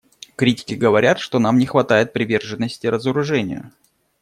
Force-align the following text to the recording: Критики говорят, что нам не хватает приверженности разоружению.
Критики 0.35 0.73
говорят, 0.73 1.19
что 1.19 1.37
нам 1.37 1.59
не 1.59 1.67
хватает 1.67 2.11
приверженности 2.11 2.87
разоружению. 2.87 3.71